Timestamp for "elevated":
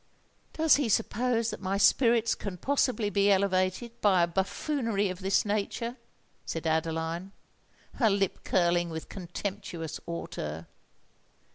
3.31-4.01